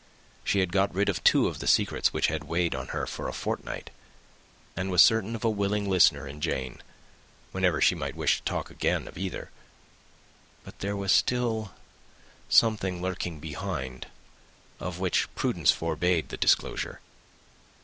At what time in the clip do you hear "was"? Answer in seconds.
4.89-5.03, 10.95-11.11